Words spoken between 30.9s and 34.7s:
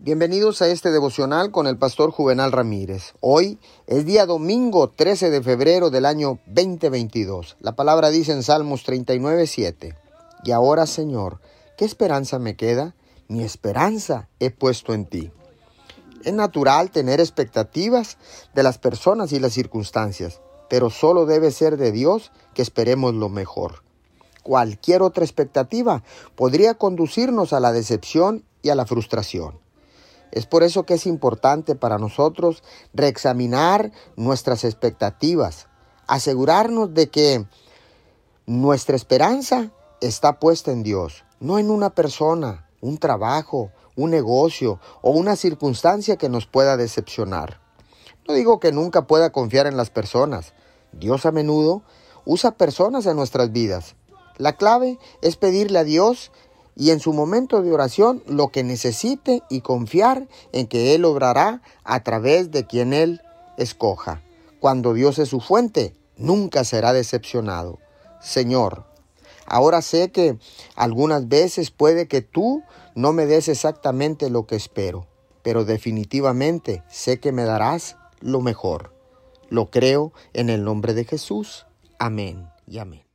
es importante para nosotros reexaminar nuestras